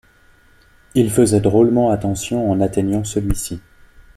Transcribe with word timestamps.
Il 0.95 1.11
faisait 1.11 1.41
drôlement 1.41 1.91
attention 1.91 2.49
en 2.49 2.59
atteignant 2.59 3.03
celui-ci 3.03 3.61